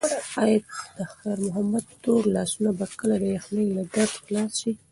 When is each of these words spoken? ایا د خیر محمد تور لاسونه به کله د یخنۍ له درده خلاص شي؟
ایا 0.43 0.59
د 0.97 0.99
خیر 1.17 1.37
محمد 1.47 1.85
تور 2.03 2.23
لاسونه 2.35 2.69
به 2.77 2.85
کله 2.99 3.15
د 3.19 3.23
یخنۍ 3.37 3.67
له 3.77 3.83
درده 3.93 4.17
خلاص 4.25 4.53
شي؟ 4.61 4.71